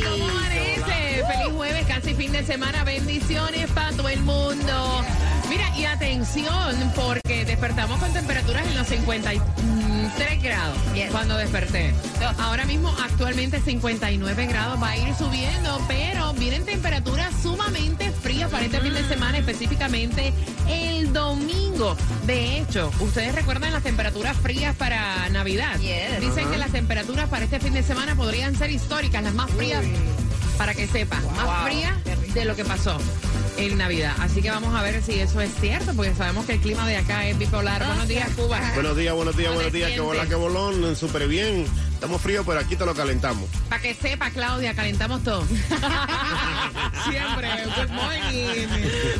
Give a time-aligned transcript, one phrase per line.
[0.09, 1.23] ¿Cómo amanece?
[1.27, 2.83] Feliz jueves, casi fin de semana.
[2.83, 5.03] Bendiciones para todo el mundo.
[5.49, 8.91] Mira, y atención, porque despertamos con temperaturas en los
[10.09, 10.77] 53 grados
[11.11, 11.93] cuando desperté.
[12.39, 18.65] Ahora mismo, actualmente 59 grados, va a ir subiendo, pero vienen temperaturas sumamente frías para
[18.65, 20.33] este fin de semana, específicamente
[20.67, 21.95] el domingo.
[22.25, 25.79] De hecho, ustedes recuerdan las temperaturas frías para Navidad.
[25.79, 26.19] Yes.
[26.19, 29.85] Dicen que las temperaturas para este fin de semana podrían ser históricas, las más frías,
[30.57, 31.93] para que sepas, más frías
[32.33, 32.97] de lo que pasó
[33.59, 34.15] en Navidad.
[34.19, 36.97] Así que vamos a ver si eso es cierto, porque sabemos que el clima de
[36.97, 37.85] acá es bipolar.
[37.85, 38.61] Buenos días, Cuba.
[38.73, 39.91] Buenos días, buenos días, ¿Cómo buenos días.
[39.91, 40.95] Que bola, que bolón.
[40.95, 41.65] Súper bien.
[41.93, 43.49] Estamos fríos, pero aquí te lo calentamos.
[43.67, 45.45] Para que sepa, Claudia, calentamos todo.
[47.09, 47.49] Siempre.
[47.75, 48.67] Good morning.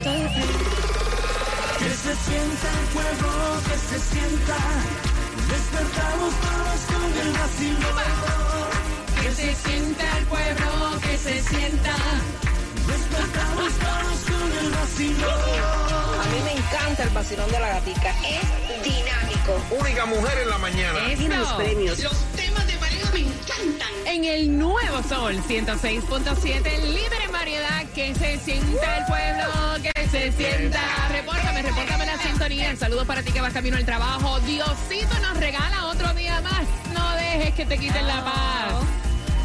[0.00, 0.91] Que
[2.02, 4.56] se sienta el pueblo, que se sienta.
[5.48, 7.92] Despertamos todos con el vacilón.
[9.22, 11.94] Que se sienta el pueblo, que se sienta.
[12.88, 15.40] Despertamos todos con el vacilón.
[16.20, 18.10] A mí me encanta el vacilón de la gatica.
[18.26, 19.62] Es dinámico.
[19.78, 20.98] Única mujer en la mañana.
[21.16, 21.56] Tiene los Eso.
[21.56, 21.98] premios.
[24.06, 30.30] En el nuevo sol 106.7, líder en variedad, que se sienta el pueblo, que se
[30.32, 30.80] sienta.
[31.10, 32.76] Repórtame, repórtame la sintonía.
[32.76, 34.38] Saludos para ti que vas camino al trabajo.
[34.40, 36.64] Diosito nos regala otro día más.
[36.92, 38.74] No dejes que te quiten la paz.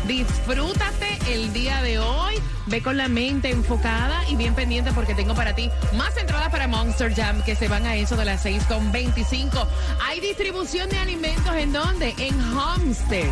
[0.08, 2.36] Disfrútate el día de hoy.
[2.66, 6.68] Ve con la mente enfocada y bien pendiente porque tengo para ti más entradas para
[6.68, 9.66] Monster Jam que se van a eso de las 6 con 25.
[10.04, 12.14] Hay distribución de alimentos en dónde?
[12.18, 13.32] En Homestead.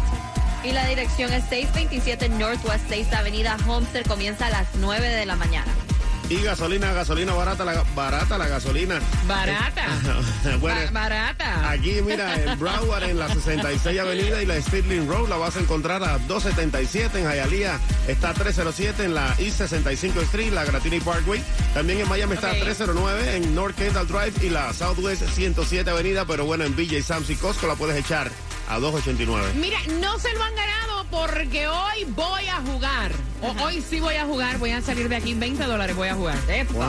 [0.64, 4.06] Y la dirección es 627 Northwest 6 Avenida Homestead.
[4.06, 5.85] Comienza a las 9 de la mañana.
[6.28, 9.00] Y gasolina, gasolina barata, la, barata la gasolina.
[9.28, 9.86] Barata.
[10.60, 11.70] bueno, Ba- barata.
[11.70, 15.60] aquí mira, en Broward, en la 66 Avenida y la Stirling Road, la vas a
[15.60, 17.20] encontrar a 277.
[17.20, 21.44] En Hialeah está a 307 en la East 65 Street, la Gratini Parkway.
[21.76, 22.58] También en Miami está Ok.
[22.58, 26.26] a 309 en North Kendall Drive y la Southwest 107 Avenida.
[26.26, 28.32] Pero bueno, en BJ Sam's y Costco la puedes echar
[28.68, 29.54] a 289.
[29.58, 33.12] Mira, no se lo han ganado porque hoy voy a jugar.
[33.42, 34.58] O hoy sí voy a jugar.
[34.58, 36.38] Voy a salir de aquí 20 dólares voy a jugar.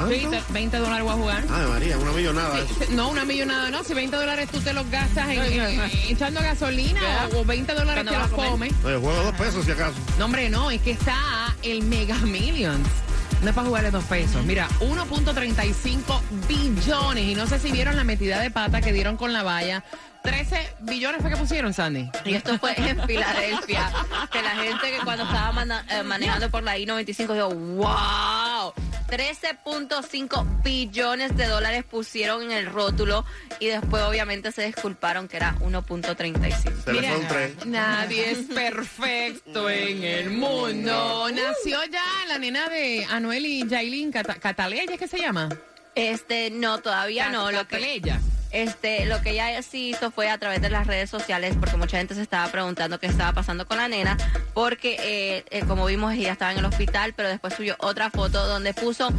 [0.09, 1.45] Sí, te- 20 dólares voy a jugar.
[1.51, 2.59] Ay, María, una millonada.
[2.61, 3.85] Sí, No, una millonada, no.
[3.85, 7.75] Si 20 dólares tú te los gastas en, en- en- echando gasolina o, o 20
[7.75, 8.73] dólares ¿Cuándo te los comes.
[8.85, 9.95] Oye, juego dos pesos si acaso.
[10.19, 12.89] No, hombre, no, es que está el Mega Millions.
[13.43, 14.45] No es para jugarle dos pesos.
[14.45, 17.25] Mira, 1.35 billones.
[17.25, 19.85] Y no sé si vieron la metida de pata que dieron con la valla.
[20.23, 22.11] 13 billones fue que pusieron, Sandy.
[22.25, 23.91] Y esto fue en Filadelfia.
[24.33, 28.56] Que la gente que cuando estaba eh, manejando por la I-95 dijo, wow.
[29.09, 33.25] 13.5 billones de dólares pusieron en el rótulo
[33.61, 36.83] y después obviamente se disculparon que era 1.35.
[36.85, 37.67] Se le fue un tres.
[37.67, 41.29] nadie es perfecto en el mundo.
[41.33, 45.49] Nació ya la nena de Anuel y Jailin Cata- Cataleya, ¿es que se llama?
[45.95, 47.51] Este, no, todavía no.
[47.53, 48.21] Lo que, Cataleya.
[48.51, 51.97] este, lo que ella sí hizo fue a través de las redes sociales, porque mucha
[51.99, 54.17] gente se estaba preguntando qué estaba pasando con la nena,
[54.57, 58.47] porque eh, eh, como vimos ella estaba en el hospital, pero después subió otra foto
[58.47, 59.11] donde puso,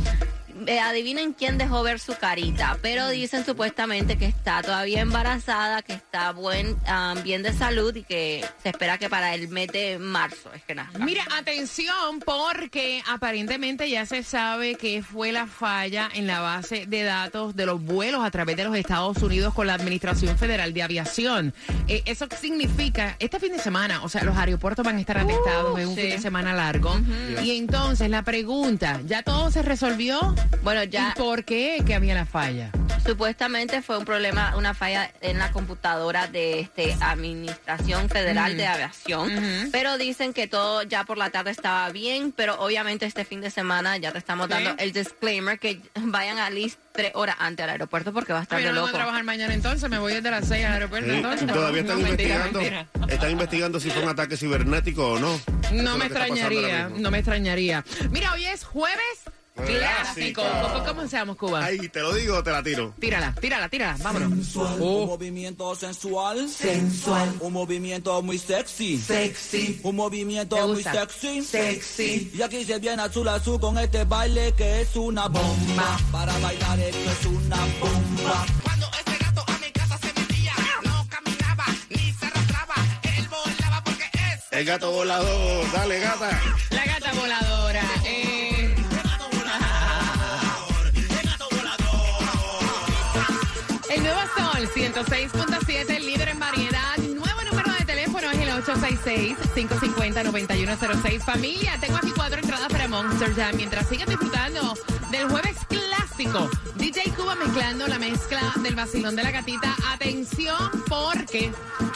[0.66, 5.94] eh, adivinen quién dejó ver su carita, pero dicen supuestamente que está todavía embarazada, que
[5.94, 10.00] está buen, ah, bien de salud y que se espera que para el mes de
[10.00, 11.00] marzo es que nazca.
[11.00, 17.04] Mira, atención, porque aparentemente ya se sabe que fue la falla en la base de
[17.04, 20.84] datos de los vuelos a través de los Estados Unidos con la Administración Federal de
[20.84, 21.54] Aviación.
[21.88, 25.80] Eh, eso significa, este fin de semana, o sea, los aeropuertos van a estar atestados,
[25.80, 26.02] es un sí.
[26.02, 26.96] fin de semana largo.
[27.44, 30.36] Y entonces la pregunta, ¿ya todo se resolvió?
[30.64, 32.72] Bueno, ya ¿Y por qué que había la falla?
[33.06, 39.32] Supuestamente fue un problema, una falla en la computadora de este Administración Federal de Aviación,
[39.32, 39.70] Ujú.
[39.72, 43.50] pero dicen que todo ya por la tarde estaba bien, pero obviamente este fin de
[43.50, 47.70] semana ya te estamos dando el disclaimer que vayan a list tres horas antes al
[47.70, 48.98] aeropuerto porque va a estar Yo de no voy a loco.
[48.98, 51.48] trabajar mañana entonces, me voy desde las 6 al aeropuerto Sí, entonces.
[51.48, 52.60] Todavía están No, investigando.
[52.60, 52.88] mentira.
[53.08, 55.40] Están investigando si fue un ataque cibernético o no.
[55.72, 57.86] No me extrañaría, no me extrañaría.
[58.10, 59.00] Mira, hoy es jueves
[59.66, 60.42] Clásico.
[60.42, 60.44] clásico.
[60.74, 61.66] ¿Cómo comenzamos, Cuba?
[61.66, 62.94] Ay, te lo digo o te la tiro.
[63.00, 64.30] Tírala, tírala, tírala, vámonos.
[64.30, 65.02] Sensual, Oh.
[65.02, 72.32] un movimiento sensual, Sensual, un movimiento muy sexy, sexy, un movimiento muy sexy, sexy.
[72.34, 75.98] Y aquí se viene azul azul con este baile que es una bomba.
[76.12, 78.46] Para bailar esto es una bomba.
[78.64, 80.54] Cuando este gato a mi casa se metía,
[80.86, 86.42] no caminaba ni se arrastraba, él volaba porque es El gato volador, dale gata.
[86.72, 87.84] La gata voladora.
[88.06, 88.47] Eh...
[94.18, 96.98] nuevo Sol 106.7, el líder en variedad.
[96.98, 101.24] Nuevo número de teléfono es el 866-550-9106.
[101.24, 103.56] Familia, tengo aquí cuatro entradas para Monster Jam.
[103.56, 104.74] Mientras sigan disfrutando
[105.12, 109.76] del jueves clásico, DJ Cuba mezclando la mezcla del vacilón de la gatita.
[109.92, 111.52] Atención, porque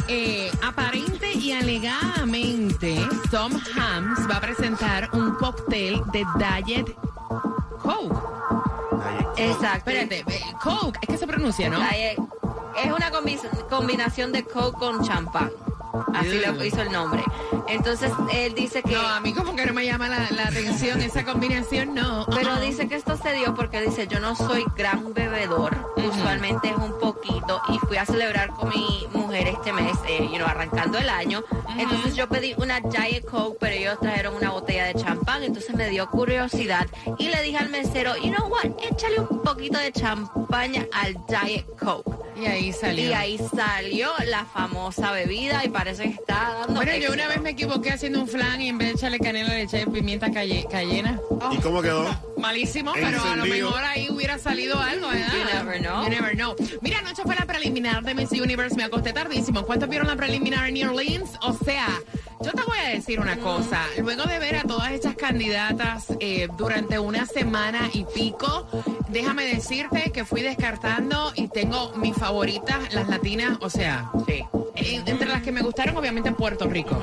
[0.08, 6.96] eh, aparente y alegadamente Tom Hams va a presentar un cóctel de Diet
[7.82, 8.61] Coke.
[9.38, 9.90] Exacto.
[9.92, 10.26] Espérate,
[10.62, 11.80] Coke, es que se pronuncia, ¿no?
[11.82, 13.40] Es una combi-
[13.70, 15.52] combinación de Coke con champán.
[16.14, 17.24] Así lo hizo el nombre.
[17.68, 21.02] Entonces él dice que No, a mí como que no me llama la, la atención
[21.02, 22.26] esa combinación, no.
[22.34, 26.76] Pero dice que esto se dio porque dice, yo no soy gran bebedor, usualmente es
[26.78, 26.98] un
[27.70, 31.44] y fui a celebrar con mi mujer este mes, eh, you know, arrancando el año.
[31.78, 35.90] Entonces yo pedí una Diet Coke, pero ellos trajeron una botella de champán, entonces me
[35.90, 36.88] dio curiosidad
[37.18, 41.66] y le dije al mesero, you know what, échale un poquito de champaña al Diet
[41.80, 42.21] Coke.
[42.42, 43.10] Y ahí salió.
[43.10, 47.42] Y ahí salió la famosa bebida y parece que está dando Bueno, yo una vez
[47.42, 50.66] me equivoqué haciendo un flan y en vez de echarle canela le eché pimienta calle-
[50.70, 51.20] cayena.
[51.52, 52.10] ¿Y cómo quedó?
[52.38, 55.32] Malísimo, pero a lo mejor ahí hubiera salido algo, ¿verdad?
[55.34, 56.04] You never know.
[56.04, 56.56] You never know.
[56.82, 59.64] Mira, anoche fue la preliminar de Miss Universe, me acosté tardísimo.
[59.64, 61.30] ¿Cuántos vieron la preliminar en New Orleans?
[61.42, 61.88] O sea,
[62.44, 63.84] yo te voy a decir una cosa.
[64.00, 68.68] Luego de ver a todas estas candidatas eh, durante una semana y pico,
[69.10, 74.44] déjame decirte que fui descartando y tengo mis favoritas, las latinas, o sea, Sí.
[74.76, 76.98] eh, entre las que me gustaron, obviamente Puerto Rico.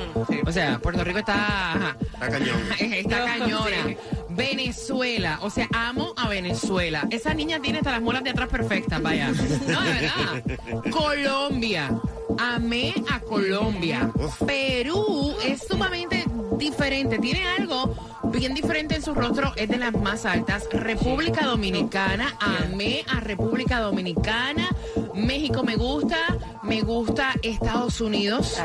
[0.45, 1.73] O sea, Puerto Rico está...
[1.73, 1.97] ajá.
[2.01, 2.59] Está cañón.
[2.79, 3.65] Está cañona.
[3.87, 3.97] sí.
[4.29, 7.07] Venezuela, o sea, amo a Venezuela.
[7.11, 9.31] Esa niña tiene hasta las muelas de atrás perfectas, vaya.
[9.67, 10.43] No, de verdad.
[10.91, 11.89] Colombia.
[12.39, 14.09] Amé a Colombia.
[14.45, 16.23] Perú es sumamente
[16.57, 17.19] diferente.
[17.19, 17.93] Tiene algo
[18.31, 19.51] bien diferente en su rostro.
[19.57, 20.67] Es de las más altas.
[20.71, 22.37] República Dominicana.
[22.39, 24.69] Amé a República Dominicana.
[25.13, 26.17] México me gusta.
[26.63, 28.57] Me gusta Estados Unidos.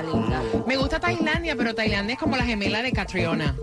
[0.68, 3.56] Me gusta Tailandia, pero Tailandia es como la gemela de Catriona.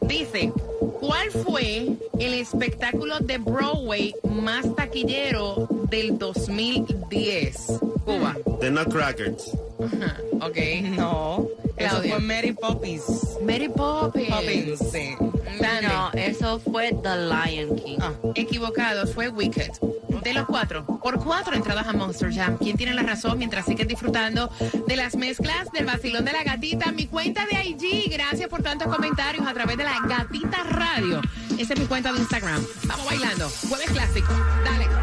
[0.03, 0.53] dice,
[1.01, 7.81] ¿cuál fue el espectáculo de Broadway más taquillero del 2010?
[8.05, 8.37] Cuba.
[8.61, 9.53] The Nutcrackers.
[10.41, 10.57] Ok.
[10.97, 11.47] No,
[11.77, 13.05] eso fue Mary Poppins.
[13.43, 14.29] Mary Poppins.
[14.29, 15.17] Poppins, sí.
[15.59, 15.87] Sandy.
[15.87, 17.99] No, eso fue The Lion King.
[18.01, 19.71] Ah, Equivocado, fue Wicked.
[20.23, 22.57] De los cuatro, por cuatro entradas a Monster Jam.
[22.57, 24.51] ¿Quién tiene la razón mientras sigues disfrutando
[24.87, 26.93] de las mezclas del vacilón de la gatita?
[26.93, 31.21] Mi cuenta de IG, gracias por tantos comentarios a través de la gatita radio.
[31.59, 32.65] Esa es mi cuenta de Instagram.
[32.85, 33.51] Vamos bailando.
[33.69, 34.33] Jueves clásico.
[34.65, 35.02] Dale.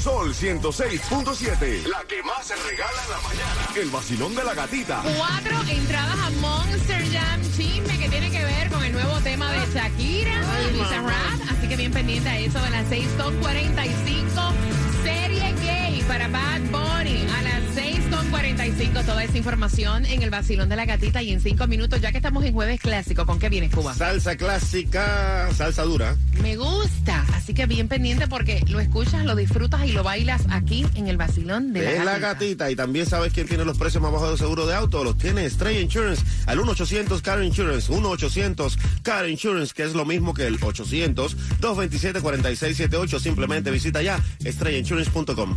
[0.00, 1.86] Sol 106.7.
[1.86, 3.68] La que más se regala en la mañana.
[3.76, 5.02] El vacilón de la gatita.
[5.02, 9.58] Cuatro entradas a Monster Jam chisme que tiene que ver con el nuevo tema de
[9.74, 10.40] Shakira
[10.70, 11.50] y Bizarrap.
[11.50, 14.52] Así que bien pendiente a eso de las 6.45.
[15.02, 17.69] Serie gay para Bad Bunny a las
[18.30, 19.04] 6.45.
[19.04, 22.18] Toda esa información en el vacilón de la gatita y en cinco minutos, ya que
[22.18, 23.26] estamos en jueves clásico.
[23.26, 23.94] ¿Con qué vienes, Cuba?
[23.94, 26.16] Salsa clásica, salsa dura.
[26.42, 27.24] Me gusta.
[27.34, 31.16] Así que bien pendiente porque lo escuchas, lo disfrutas y lo bailas aquí en el
[31.16, 32.12] vacilón de la Es gatita.
[32.12, 35.02] la gatita y también sabes quién tiene los precios más bajos de seguro de auto.
[35.04, 37.90] Los tiene Stray Insurance al 1-800 Car Insurance.
[37.92, 43.18] 1-800 Car Insurance, que es lo mismo que el 800-227-4678.
[43.20, 45.56] Simplemente visita ya strayinsurance.com.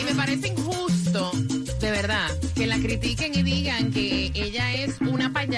[0.01, 1.31] Y me parece injusto,
[1.81, 5.52] de verdad, que la critiquen y digan que ella es una payasa,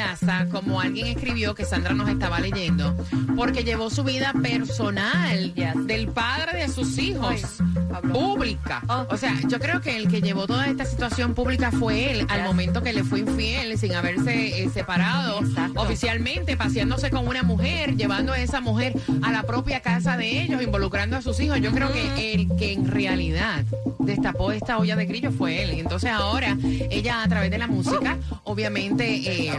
[0.51, 2.95] como alguien escribió que Sandra nos estaba leyendo,
[3.37, 5.87] porque llevó su vida personal Yes.
[5.87, 8.13] del padre de sus hijos Ay, Pablo.
[8.13, 8.83] pública.
[8.89, 9.07] Oh.
[9.11, 12.39] O sea, yo creo que el que llevó toda esta situación pública fue él al
[12.41, 12.47] Yes.
[12.47, 15.81] momento que le fue infiel sin haberse eh, separado Exacto.
[15.83, 20.63] oficialmente, paseándose con una mujer, llevando a esa mujer a la propia casa de ellos,
[20.63, 21.61] involucrando a sus hijos.
[21.61, 23.65] Yo creo que el que en realidad
[24.01, 25.75] destapó esta olla de grillo fue él.
[25.75, 26.57] Y entonces ahora
[26.91, 29.53] ella a través de la música, obviamente, eh,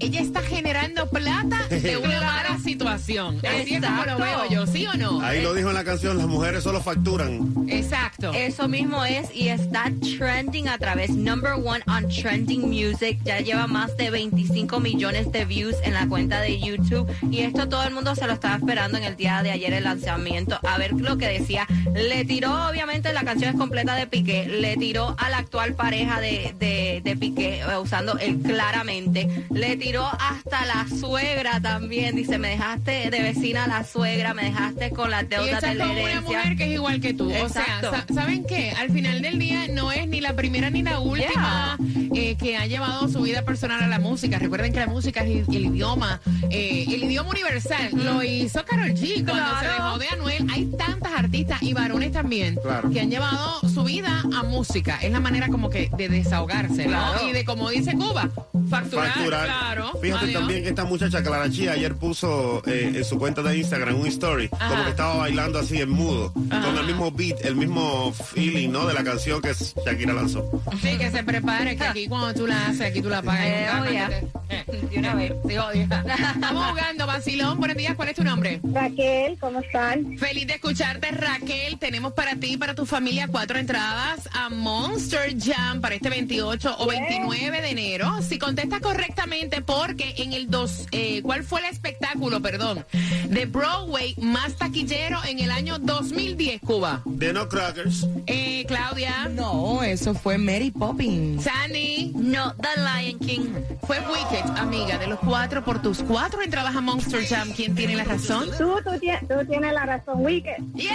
[0.00, 3.40] ella está generando plata de una mala situación.
[3.46, 5.20] Así es como lo veo yo, ¿sí o no?
[5.20, 7.54] Ahí lo dijo en la canción, las mujeres solo facturan.
[7.68, 8.32] Exacto.
[8.34, 13.18] Eso mismo es y está trending a través number one on trending music.
[13.24, 17.68] Ya lleva más de 25 millones de views en la cuenta de YouTube y esto
[17.68, 20.58] todo el mundo se lo estaba esperando en el día de ayer el lanzamiento.
[20.62, 21.66] A ver lo que decía.
[21.94, 26.20] Le tiró, obviamente la canción es completa de Piqué, le tiró a la actual pareja
[26.20, 29.46] de, de, de Piqué eh, usando el claramente.
[29.50, 32.16] Le tiró hasta la suegra también.
[32.16, 35.72] Dice, me dejaste de vecina a la suegra, me dejaste con las deudas esta de
[35.72, 36.38] es la como una herencia.
[36.38, 37.32] mujer que es igual que tú.
[37.32, 37.80] O sea,
[38.14, 38.70] ¿saben qué?
[38.72, 41.76] Al final del día no es ni la primera ni la última
[42.14, 44.38] eh, que ha llevado su vida personal a la música.
[44.38, 47.90] Recuerden que la música es el, el idioma, eh, el idioma universal.
[47.92, 50.46] Lo hizo Carol G cuando se dejó de Anuel.
[50.52, 52.90] Hay tantas artistas y varones también Claro.
[52.90, 54.98] que han llevado su vida a música.
[55.02, 56.90] Es la manera como que de desahogarse, ¿no?
[56.90, 57.28] Claro.
[57.28, 58.28] Y de, como dice Cuba,
[58.68, 59.08] facturar.
[59.12, 59.48] Facturar.
[59.62, 59.92] Claro.
[60.00, 60.40] Fíjate Adiós.
[60.40, 64.06] también que esta muchacha Clara Chía ayer puso eh, en su cuenta de Instagram un
[64.08, 64.68] story, Ajá.
[64.70, 66.62] como que estaba bailando así en mudo, Ajá.
[66.66, 68.86] con el mismo beat, el mismo feeling, ¿no?
[68.86, 69.52] De la canción que
[69.86, 70.50] Shakira lanzó.
[70.82, 73.44] Sí, que se prepare, que aquí cuando tú la haces, aquí tú la pagas.
[73.46, 74.88] Eh, te- eh.
[74.90, 75.32] De una vez.
[75.48, 75.88] Sí, odia.
[76.34, 77.58] Estamos jugando, Basilón.
[77.58, 78.60] Buenos días, ¿cuál es tu nombre?
[78.62, 80.18] Raquel, ¿cómo están?
[80.18, 81.78] Feliz de escucharte, Raquel.
[81.78, 86.32] Tenemos para ti y para tu familia cuatro entradas a Monster Jam para este 28
[86.32, 88.10] 28 o 29 de enero.
[88.22, 92.84] Si contestas correctamente, porque en el dos, eh, ¿cuál fue el espectáculo, perdón,
[93.28, 97.02] de Broadway más taquillero en el año 2010, Cuba?
[97.18, 98.06] The Nutcrackers.
[98.26, 101.42] Eh, Claudia, No, eso fue Mary Poppins.
[101.44, 103.44] Sandy, No, The Lion King.
[103.86, 107.52] fue Wicked, amiga, de los cuatro por tus cuatro entradas a Monster Jam.
[107.54, 108.48] ¿Quién tiene la razón?
[108.56, 108.90] Tú, tú,
[109.28, 110.56] tú tienes la razón, Wicked.
[110.74, 110.88] ¡Yes!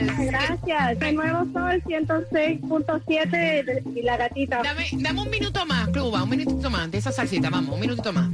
[0.00, 1.02] Gracias.
[1.02, 3.30] El nuevo sol 106.7
[3.64, 4.62] de- y la gatita.
[4.62, 8.12] Dame, dame un minuto más, Cluba, un minutito más de esa salsita, vamos, un minutito
[8.12, 8.28] más.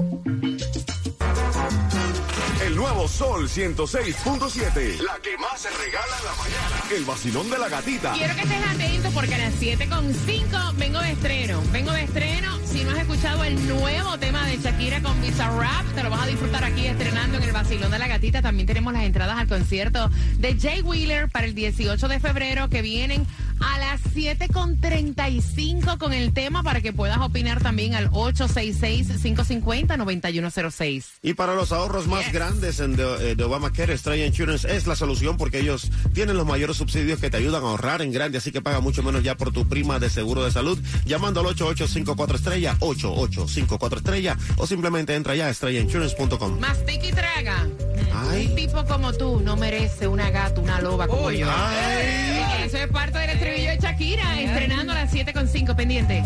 [2.83, 5.03] Nuevo Sol 106.7.
[5.03, 6.83] La que más se regala en la mañana.
[6.91, 8.13] El vacilón de la gatita.
[8.13, 11.63] Quiero que estés atento porque a las 7.5 vengo de estreno.
[11.71, 12.59] Vengo de estreno.
[12.65, 16.23] Si no has escuchado el nuevo tema de Shakira con Visa Rap, te lo vas
[16.23, 18.43] a disfrutar aquí estrenando en el Basilón de la Gatita.
[18.43, 22.83] También tenemos las entradas al concierto de Jay Wheeler para el 18 de febrero que
[22.83, 23.29] vienen
[23.63, 31.05] a las 7.35 con el tema para que puedas opinar también al 866-550-9106.
[31.23, 34.97] Y para los ahorros más grandes en de, eh, de Obamacare, Estrella Insurance es la
[34.97, 38.53] solución porque ellos tienen los mayores subsidios que te ayudan a ahorrar en grande, así
[38.53, 42.37] que paga mucho menos ya por tu prima de seguro de salud, llamando al 8854
[42.37, 46.59] estrella, 8854 estrella, o simplemente entra ya a estrellainsurance.com.
[46.59, 47.67] Mastica y traga.
[48.15, 48.49] Ay.
[48.49, 51.49] Un tipo como tú no merece una gata, una loba como yo.
[51.51, 52.42] Ay.
[52.73, 56.23] Eso es parte del estribillo de Shakira, estrenando a las 7.5 pendiente.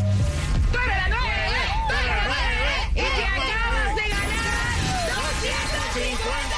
[0.70, 1.58] ¡Tú eres la nueve!
[1.88, 2.72] ¡Tú eres la nueve!
[2.92, 4.76] ¡Y te acabas de ganar
[5.24, 6.56] 250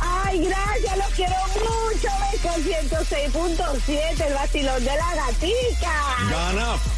[0.00, 2.10] Ay, gracias, los quiero mucho.
[2.20, 5.94] ven, Con 106.7, el vacilón de la gatita.
[6.32, 6.97] Gana